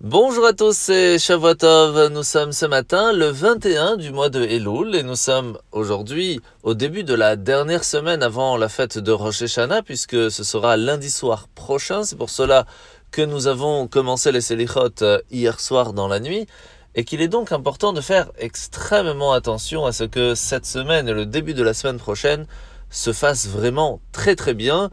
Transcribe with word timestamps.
Bonjour 0.00 0.46
à 0.46 0.52
tous, 0.52 0.76
c'est 0.76 1.18
Shavuotov. 1.18 2.12
Nous 2.12 2.22
sommes 2.22 2.52
ce 2.52 2.66
matin 2.66 3.12
le 3.12 3.30
21 3.30 3.96
du 3.96 4.12
mois 4.12 4.28
de 4.28 4.40
Elul 4.44 4.94
et 4.94 5.02
nous 5.02 5.16
sommes 5.16 5.58
aujourd'hui 5.72 6.40
au 6.62 6.74
début 6.74 7.02
de 7.02 7.14
la 7.14 7.34
dernière 7.34 7.82
semaine 7.82 8.22
avant 8.22 8.56
la 8.56 8.68
fête 8.68 8.96
de 8.96 9.10
Rosh 9.10 9.42
Hashanah 9.42 9.82
puisque 9.82 10.30
ce 10.30 10.44
sera 10.44 10.76
lundi 10.76 11.10
soir 11.10 11.48
prochain. 11.52 12.04
C'est 12.04 12.14
pour 12.14 12.30
cela 12.30 12.64
que 13.10 13.22
nous 13.22 13.48
avons 13.48 13.88
commencé 13.88 14.30
les 14.30 14.40
Selichot 14.40 15.02
euh, 15.02 15.18
hier 15.32 15.58
soir 15.58 15.92
dans 15.92 16.06
la 16.06 16.20
nuit 16.20 16.46
et 16.94 17.02
qu'il 17.02 17.20
est 17.20 17.26
donc 17.26 17.50
important 17.50 17.92
de 17.92 18.00
faire 18.00 18.30
extrêmement 18.38 19.32
attention 19.32 19.84
à 19.84 19.90
ce 19.90 20.04
que 20.04 20.36
cette 20.36 20.66
semaine 20.66 21.08
et 21.08 21.12
le 21.12 21.26
début 21.26 21.54
de 21.54 21.64
la 21.64 21.74
semaine 21.74 21.98
prochaine 21.98 22.46
se 22.88 23.12
fassent 23.12 23.48
vraiment 23.48 24.00
très 24.12 24.36
très 24.36 24.54
bien 24.54 24.90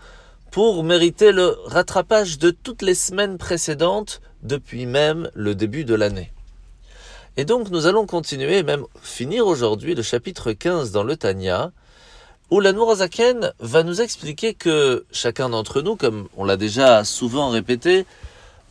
pour 0.49 0.83
mériter 0.83 1.31
le 1.31 1.55
rattrapage 1.65 2.39
de 2.39 2.49
toutes 2.49 2.81
les 2.81 2.95
semaines 2.95 3.37
précédentes 3.37 4.19
depuis 4.45 4.85
même 4.85 5.29
le 5.33 5.55
début 5.55 5.85
de 5.85 5.95
l'année. 5.95 6.31
Et 7.37 7.45
donc 7.45 7.69
nous 7.69 7.85
allons 7.85 8.05
continuer, 8.05 8.63
même 8.63 8.85
finir 9.01 9.45
aujourd'hui 9.45 9.93
le 9.93 10.03
chapitre 10.03 10.53
15 10.53 10.91
dans 10.91 11.03
le 11.03 11.17
Tanya, 11.17 11.71
où 12.51 12.59
la 12.59 12.71
Nourazaken 12.71 13.53
va 13.59 13.83
nous 13.83 14.01
expliquer 14.01 14.53
que 14.53 15.05
chacun 15.11 15.49
d'entre 15.49 15.81
nous, 15.81 15.95
comme 15.95 16.27
on 16.37 16.45
l'a 16.45 16.57
déjà 16.57 17.03
souvent 17.03 17.49
répété, 17.49 18.05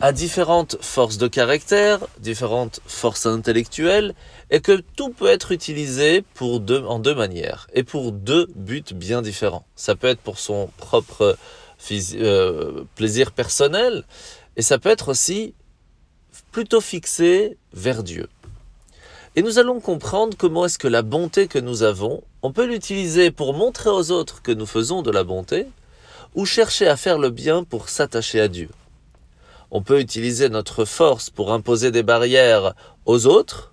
a 0.00 0.12
différentes 0.12 0.76
forces 0.80 1.18
de 1.18 1.28
caractère, 1.28 2.00
différentes 2.18 2.80
forces 2.86 3.26
intellectuelles, 3.26 4.14
et 4.50 4.60
que 4.60 4.82
tout 4.96 5.10
peut 5.10 5.28
être 5.28 5.52
utilisé 5.52 6.24
pour 6.34 6.60
deux, 6.60 6.84
en 6.84 6.98
deux 6.98 7.14
manières, 7.14 7.66
et 7.74 7.84
pour 7.84 8.12
deux 8.12 8.48
buts 8.54 8.84
bien 8.94 9.22
différents. 9.22 9.66
Ça 9.76 9.94
peut 9.94 10.08
être 10.08 10.20
pour 10.20 10.38
son 10.38 10.70
propre 10.76 11.36
euh, 11.90 12.84
plaisir 12.94 13.32
personnel, 13.32 14.04
et 14.56 14.62
ça 14.62 14.78
peut 14.78 14.90
être 14.90 15.08
aussi 15.08 15.54
plutôt 16.52 16.80
fixé 16.80 17.56
vers 17.72 18.02
Dieu. 18.02 18.28
Et 19.36 19.42
nous 19.42 19.58
allons 19.58 19.80
comprendre 19.80 20.36
comment 20.36 20.66
est-ce 20.66 20.78
que 20.78 20.88
la 20.88 21.02
bonté 21.02 21.48
que 21.48 21.58
nous 21.58 21.82
avons, 21.82 22.22
on 22.42 22.52
peut 22.52 22.66
l'utiliser 22.66 23.30
pour 23.30 23.54
montrer 23.54 23.90
aux 23.90 24.10
autres 24.12 24.42
que 24.42 24.52
nous 24.52 24.66
faisons 24.66 25.02
de 25.02 25.10
la 25.10 25.24
bonté, 25.24 25.66
ou 26.34 26.46
chercher 26.46 26.86
à 26.86 26.96
faire 26.96 27.18
le 27.18 27.30
bien 27.30 27.64
pour 27.64 27.88
s'attacher 27.88 28.40
à 28.40 28.48
Dieu. 28.48 28.68
On 29.70 29.82
peut 29.82 30.00
utiliser 30.00 30.48
notre 30.48 30.84
force 30.84 31.30
pour 31.30 31.52
imposer 31.52 31.90
des 31.90 32.04
barrières 32.04 32.74
aux 33.06 33.26
autres, 33.26 33.72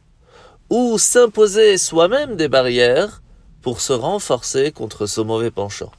ou 0.69 0.97
s'imposer 0.97 1.77
soi-même 1.77 2.36
des 2.36 2.47
barrières 2.47 3.21
pour 3.61 3.81
se 3.81 3.93
renforcer 3.93 4.71
contre 4.71 5.05
ce 5.05 5.21
mauvais 5.21 5.52
penchant. 5.52 5.91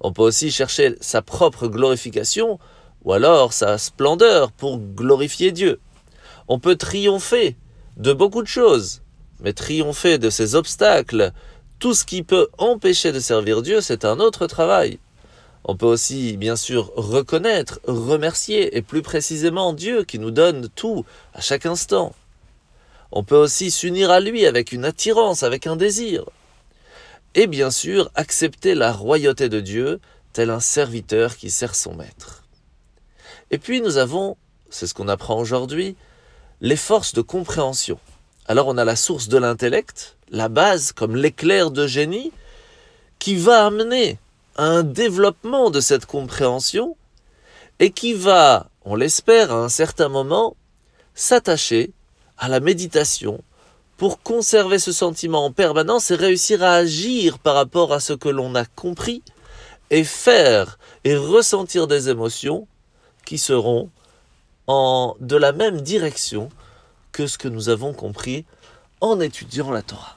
On 0.00 0.12
peut 0.12 0.22
aussi 0.22 0.50
chercher 0.50 0.96
sa 1.00 1.20
propre 1.20 1.68
glorification 1.68 2.58
ou 3.04 3.12
alors 3.12 3.52
sa 3.52 3.78
splendeur 3.78 4.52
pour 4.52 4.78
glorifier 4.78 5.52
Dieu. 5.52 5.80
On 6.48 6.58
peut 6.58 6.76
triompher 6.76 7.56
de 7.96 8.12
beaucoup 8.12 8.42
de 8.42 8.48
choses, 8.48 9.02
mais 9.40 9.52
triompher 9.52 10.18
de 10.18 10.30
ces 10.30 10.54
obstacles, 10.54 11.32
tout 11.78 11.94
ce 11.94 12.04
qui 12.04 12.22
peut 12.22 12.48
empêcher 12.58 13.12
de 13.12 13.20
servir 13.20 13.62
Dieu, 13.62 13.80
c'est 13.80 14.04
un 14.04 14.20
autre 14.20 14.46
travail. 14.46 14.98
On 15.64 15.76
peut 15.76 15.86
aussi, 15.86 16.36
bien 16.36 16.56
sûr, 16.56 16.92
reconnaître, 16.96 17.80
remercier, 17.84 18.76
et 18.76 18.82
plus 18.82 19.02
précisément 19.02 19.72
Dieu 19.72 20.04
qui 20.04 20.18
nous 20.18 20.30
donne 20.30 20.68
tout 20.74 21.04
à 21.34 21.40
chaque 21.40 21.66
instant. 21.66 22.14
On 23.12 23.22
peut 23.24 23.36
aussi 23.36 23.70
s'unir 23.70 24.10
à 24.10 24.20
lui 24.20 24.46
avec 24.46 24.72
une 24.72 24.84
attirance, 24.84 25.42
avec 25.42 25.66
un 25.66 25.76
désir. 25.76 26.24
Et 27.34 27.46
bien 27.46 27.70
sûr, 27.70 28.10
accepter 28.14 28.74
la 28.74 28.92
royauté 28.92 29.48
de 29.48 29.60
Dieu, 29.60 30.00
tel 30.32 30.50
un 30.50 30.60
serviteur 30.60 31.36
qui 31.36 31.50
sert 31.50 31.74
son 31.74 31.94
maître. 31.94 32.41
Et 33.52 33.58
puis 33.58 33.82
nous 33.82 33.98
avons, 33.98 34.38
c'est 34.70 34.86
ce 34.86 34.94
qu'on 34.94 35.08
apprend 35.08 35.38
aujourd'hui, 35.38 35.94
les 36.62 36.76
forces 36.76 37.12
de 37.12 37.20
compréhension. 37.20 37.98
Alors 38.46 38.66
on 38.66 38.78
a 38.78 38.84
la 38.84 38.96
source 38.96 39.28
de 39.28 39.36
l'intellect, 39.36 40.16
la 40.30 40.48
base 40.48 40.92
comme 40.92 41.14
l'éclair 41.14 41.70
de 41.70 41.86
génie, 41.86 42.32
qui 43.18 43.36
va 43.36 43.66
amener 43.66 44.18
à 44.56 44.64
un 44.64 44.82
développement 44.82 45.68
de 45.68 45.80
cette 45.80 46.06
compréhension 46.06 46.96
et 47.78 47.90
qui 47.90 48.14
va, 48.14 48.70
on 48.86 48.94
l'espère, 48.94 49.52
à 49.52 49.62
un 49.62 49.68
certain 49.68 50.08
moment, 50.08 50.56
s'attacher 51.14 51.92
à 52.38 52.48
la 52.48 52.58
méditation 52.58 53.42
pour 53.98 54.22
conserver 54.22 54.78
ce 54.78 54.92
sentiment 54.92 55.44
en 55.44 55.52
permanence 55.52 56.10
et 56.10 56.16
réussir 56.16 56.62
à 56.62 56.72
agir 56.72 57.38
par 57.38 57.54
rapport 57.54 57.92
à 57.92 58.00
ce 58.00 58.14
que 58.14 58.30
l'on 58.30 58.54
a 58.54 58.64
compris 58.64 59.22
et 59.90 60.04
faire 60.04 60.78
et 61.04 61.16
ressentir 61.16 61.86
des 61.86 62.08
émotions 62.08 62.66
qui 63.24 63.38
seront 63.38 63.90
en, 64.66 65.16
de 65.20 65.36
la 65.36 65.52
même 65.52 65.80
direction 65.80 66.48
que 67.12 67.26
ce 67.26 67.38
que 67.38 67.48
nous 67.48 67.68
avons 67.68 67.92
compris 67.92 68.44
en 69.00 69.20
étudiant 69.20 69.70
la 69.70 69.82
Torah. 69.82 70.16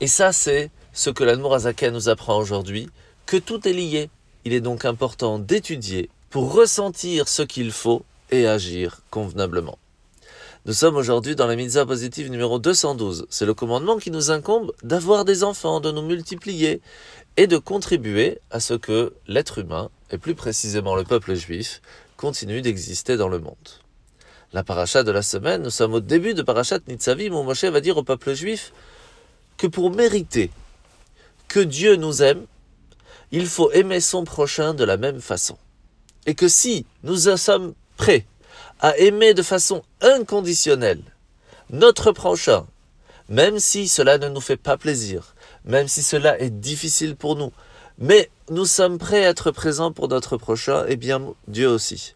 Et 0.00 0.06
ça, 0.06 0.32
c'est 0.32 0.70
ce 0.92 1.10
que 1.10 1.24
l'Admorazaka 1.24 1.90
nous 1.90 2.08
apprend 2.08 2.38
aujourd'hui, 2.38 2.88
que 3.26 3.36
tout 3.36 3.66
est 3.68 3.72
lié. 3.72 4.10
Il 4.44 4.52
est 4.52 4.60
donc 4.60 4.84
important 4.84 5.38
d'étudier 5.38 6.10
pour 6.30 6.52
ressentir 6.52 7.28
ce 7.28 7.42
qu'il 7.42 7.72
faut 7.72 8.04
et 8.30 8.46
agir 8.46 9.00
convenablement. 9.10 9.78
Nous 10.66 10.72
sommes 10.74 10.96
aujourd'hui 10.96 11.34
dans 11.34 11.46
la 11.46 11.56
mitzvah 11.56 11.86
positive 11.86 12.30
numéro 12.30 12.58
212. 12.58 13.26
C'est 13.30 13.46
le 13.46 13.54
commandement 13.54 13.96
qui 13.96 14.10
nous 14.10 14.30
incombe 14.30 14.72
d'avoir 14.82 15.24
des 15.24 15.44
enfants, 15.44 15.80
de 15.80 15.90
nous 15.90 16.02
multiplier 16.02 16.82
et 17.36 17.46
de 17.46 17.56
contribuer 17.56 18.38
à 18.50 18.60
ce 18.60 18.74
que 18.74 19.14
l'être 19.26 19.58
humain, 19.58 19.90
et 20.10 20.18
plus 20.18 20.34
précisément 20.34 20.96
le 20.96 21.04
peuple 21.04 21.34
juif, 21.34 21.80
continue 22.16 22.62
d'exister 22.62 23.16
dans 23.16 23.28
le 23.28 23.38
monde. 23.38 23.56
La 24.52 24.64
paracha 24.64 25.02
de 25.02 25.10
la 25.10 25.22
semaine, 25.22 25.62
nous 25.62 25.70
sommes 25.70 25.94
au 25.94 26.00
début 26.00 26.34
de 26.34 26.42
parachat 26.42 26.78
Nitzavim 26.88 27.34
où 27.34 27.42
Moshe 27.42 27.64
va 27.64 27.80
dire 27.80 27.98
au 27.98 28.02
peuple 28.02 28.34
juif 28.34 28.72
que 29.58 29.66
pour 29.66 29.90
mériter 29.90 30.50
que 31.48 31.60
Dieu 31.60 31.96
nous 31.96 32.22
aime, 32.22 32.46
il 33.30 33.46
faut 33.46 33.70
aimer 33.72 34.00
son 34.00 34.24
prochain 34.24 34.72
de 34.72 34.84
la 34.84 34.96
même 34.96 35.20
façon. 35.20 35.58
Et 36.26 36.34
que 36.34 36.48
si 36.48 36.86
nous 37.02 37.36
sommes 37.36 37.74
prêts 37.96 38.26
à 38.80 38.96
aimer 38.98 39.34
de 39.34 39.42
façon 39.42 39.82
inconditionnelle 40.00 41.02
notre 41.70 42.12
prochain, 42.12 42.66
même 43.28 43.58
si 43.58 43.88
cela 43.88 44.16
ne 44.16 44.28
nous 44.28 44.40
fait 44.40 44.56
pas 44.56 44.78
plaisir, 44.78 45.34
même 45.64 45.88
si 45.88 46.02
cela 46.02 46.40
est 46.40 46.50
difficile 46.50 47.16
pour 47.16 47.36
nous. 47.36 47.52
Mais 47.98 48.30
nous 48.48 48.64
sommes 48.64 48.96
prêts 48.96 49.26
à 49.26 49.30
être 49.30 49.50
présents 49.50 49.90
pour 49.90 50.08
notre 50.08 50.36
prochain, 50.36 50.86
et 50.86 50.96
bien 50.96 51.34
Dieu 51.48 51.68
aussi 51.68 52.14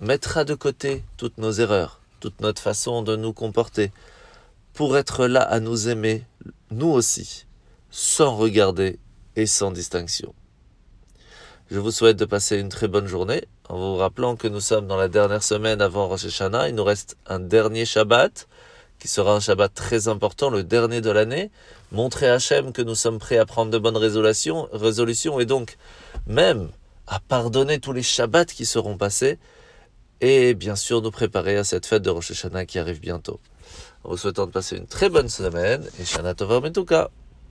mettra 0.00 0.44
de 0.44 0.54
côté 0.54 1.02
toutes 1.16 1.38
nos 1.38 1.50
erreurs, 1.50 2.00
toute 2.20 2.40
notre 2.40 2.62
façon 2.62 3.02
de 3.02 3.16
nous 3.16 3.32
comporter, 3.32 3.90
pour 4.74 4.96
être 4.96 5.26
là 5.26 5.42
à 5.42 5.58
nous 5.58 5.88
aimer, 5.88 6.24
nous 6.70 6.88
aussi, 6.88 7.46
sans 7.90 8.36
regarder 8.36 9.00
et 9.34 9.46
sans 9.46 9.72
distinction. 9.72 10.32
Je 11.68 11.80
vous 11.80 11.90
souhaite 11.90 12.16
de 12.16 12.24
passer 12.24 12.56
une 12.56 12.68
très 12.68 12.86
bonne 12.86 13.08
journée, 13.08 13.44
en 13.68 13.76
vous 13.76 13.96
rappelant 13.96 14.36
que 14.36 14.46
nous 14.46 14.60
sommes 14.60 14.86
dans 14.86 14.96
la 14.96 15.08
dernière 15.08 15.42
semaine 15.42 15.80
avant 15.82 16.06
Rosh 16.06 16.26
Hashanah, 16.26 16.68
il 16.68 16.76
nous 16.76 16.84
reste 16.84 17.16
un 17.26 17.40
dernier 17.40 17.84
Shabbat, 17.84 18.46
qui 18.98 19.08
sera 19.08 19.34
un 19.34 19.40
Shabbat 19.40 19.72
très 19.72 20.08
important, 20.08 20.50
le 20.50 20.62
dernier 20.62 21.00
de 21.00 21.10
l'année, 21.10 21.50
montrer 21.92 22.28
à 22.28 22.34
Hachem 22.34 22.72
que 22.72 22.82
nous 22.82 22.94
sommes 22.94 23.18
prêts 23.18 23.38
à 23.38 23.46
prendre 23.46 23.70
de 23.70 23.78
bonnes 23.78 23.96
résolutions, 23.96 25.40
et 25.40 25.46
donc 25.46 25.76
même 26.26 26.68
à 27.06 27.20
pardonner 27.20 27.78
tous 27.78 27.92
les 27.92 28.02
Shabbats 28.02 28.44
qui 28.44 28.66
seront 28.66 28.96
passés 28.96 29.38
et 30.20 30.54
bien 30.54 30.76
sûr 30.76 31.00
nous 31.00 31.10
préparer 31.10 31.56
à 31.56 31.64
cette 31.64 31.86
fête 31.86 32.02
de 32.02 32.10
Rosh 32.10 32.32
Hashanah 32.32 32.66
qui 32.66 32.78
arrive 32.78 33.00
bientôt. 33.00 33.40
En 34.04 34.10
vous 34.10 34.16
souhaitant 34.16 34.46
de 34.46 34.52
passer 34.52 34.76
une 34.76 34.86
très 34.86 35.08
bonne 35.08 35.28
semaine 35.28 35.84
et 36.00 36.04
Shana 36.04 36.34
Tova 36.34 36.60
Metuka. 36.60 37.10